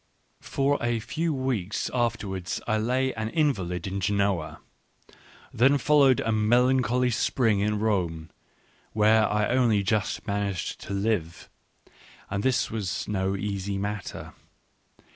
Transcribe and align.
For 0.39 0.79
a 0.81 0.99
few 0.99 1.31
weeks 1.31 1.87
afterwards 1.93 2.59
I 2.65 2.79
lay 2.79 3.13
an 3.13 3.29
invalid 3.29 3.85
in 3.85 3.99
Genoa. 3.99 4.57
Then 5.53 5.77
followed 5.77 6.19
a 6.21 6.31
melancholy 6.31 7.11
spring 7.11 7.59
in 7.59 7.77
Rome, 7.77 8.31
where 8.93 9.27
I 9.29 9.49
only 9.49 9.83
just 9.83 10.25
managed 10.25 10.79
to 10.87 10.93
live— 10.95 11.49
and 12.31 12.41
this 12.41 12.71
was 12.71 13.07
no 13.07 13.35
easy 13.35 13.77
matter. 13.77 14.33